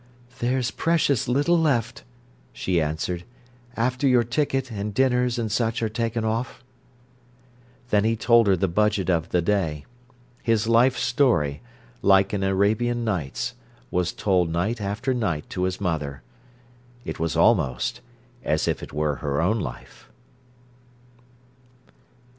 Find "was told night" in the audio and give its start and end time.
13.91-14.81